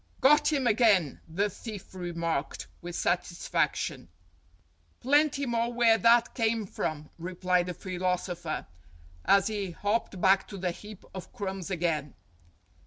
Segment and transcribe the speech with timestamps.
[0.19, 4.09] "Got him again," the thief remarked, with satisfaction.
[4.99, 8.65] "Plenty more DOING GOOD 303 where that came from," replied the philosopher,
[9.25, 12.15] as he hopped back to the heap of crumbs again.